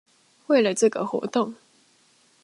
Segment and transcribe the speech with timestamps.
[0.47, 1.53] 為了這個活動